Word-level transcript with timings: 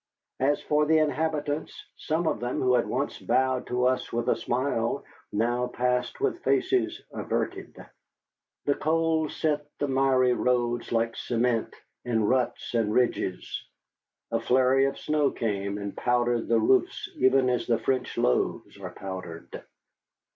As 0.39 0.59
for 0.63 0.87
the 0.87 0.97
inhabitants, 0.97 1.79
some 1.95 2.25
of 2.25 2.39
them 2.39 2.59
who 2.59 2.73
had 2.73 2.87
once 2.87 3.19
bowed 3.19 3.67
to 3.67 3.85
us 3.85 4.11
with 4.11 4.29
a 4.29 4.35
smile 4.35 5.05
now 5.31 5.67
passed 5.67 6.19
with 6.19 6.41
faces 6.43 6.99
averted. 7.11 7.75
The 8.65 8.73
cold 8.73 9.31
set 9.31 9.67
the 9.77 9.87
miry 9.87 10.33
roads 10.33 10.91
like 10.91 11.15
cement, 11.15 11.75
in 12.03 12.23
ruts 12.23 12.73
and 12.73 12.91
ridges. 12.91 13.63
A 14.31 14.39
flurry 14.39 14.85
of 14.85 14.97
snow 14.97 15.29
came 15.29 15.77
and 15.77 15.95
powdered 15.95 16.47
the 16.47 16.59
roofs 16.59 17.07
even 17.17 17.47
as 17.47 17.67
the 17.67 17.77
French 17.77 18.17
loaves 18.17 18.79
are 18.79 18.89
powdered. 18.89 19.63